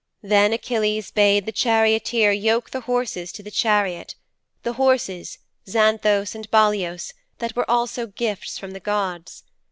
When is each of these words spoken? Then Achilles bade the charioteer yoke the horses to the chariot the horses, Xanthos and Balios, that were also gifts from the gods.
Then 0.23 0.51
Achilles 0.51 1.11
bade 1.11 1.45
the 1.45 1.51
charioteer 1.51 2.31
yoke 2.31 2.71
the 2.71 2.79
horses 2.89 3.31
to 3.33 3.43
the 3.43 3.51
chariot 3.51 4.15
the 4.63 4.73
horses, 4.73 5.37
Xanthos 5.69 6.33
and 6.33 6.49
Balios, 6.49 7.13
that 7.37 7.55
were 7.55 7.69
also 7.69 8.07
gifts 8.07 8.57
from 8.57 8.71
the 8.71 8.79
gods. 8.79 9.43